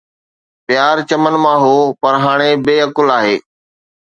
پيار 0.65 0.97
چمن 1.09 1.35
مان 1.43 1.57
هو 1.65 1.75
پر 2.01 2.13
هاڻي 2.23 2.51
بي 2.65 2.75
عقل 2.85 3.07
آهي 3.19 3.35